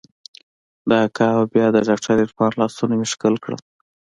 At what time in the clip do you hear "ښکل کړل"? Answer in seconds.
3.13-3.61